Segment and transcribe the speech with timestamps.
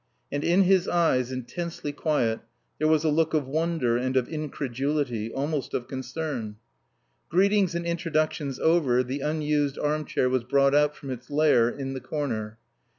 [0.31, 2.39] And in his eyes, intensely quiet,
[2.79, 6.55] there was a look of wonder and of incredulity, almost of concern.
[7.29, 11.93] Greetings and introductions over, the unused arm chair was brought out from its lair in
[11.93, 12.57] the corner.